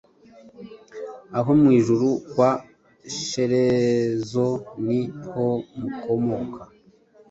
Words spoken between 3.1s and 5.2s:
Shyerezo ni